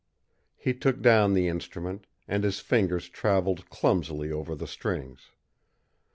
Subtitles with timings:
[0.57, 5.29] He took down the instrument, and his fingers traveled clumsily over the strings.